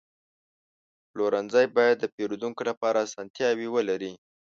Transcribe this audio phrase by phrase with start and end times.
[1.11, 4.13] پلورنځی باید د پیرودونکو لپاره اسانتیاوې ولري.